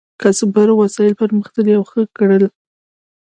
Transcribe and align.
کسبګرو 0.21 0.73
وسایل 0.81 1.13
پرمختللي 1.21 1.73
او 1.77 1.83
ښه 1.89 2.01
کړل. 2.17 2.43